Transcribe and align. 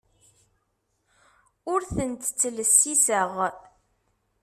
Ur 1.71 1.81
ten-ttlessiseɣ. 1.95 3.31